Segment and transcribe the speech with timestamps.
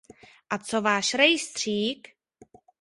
[0.49, 2.07] A co váš rejstřík?